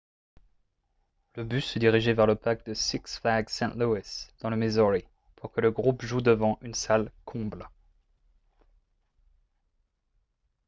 [1.35, 3.75] le bus se dirigeait vers le parc de six flags st.
[3.75, 7.69] louis dans le missouri pour que le groupe joue devant une salle comble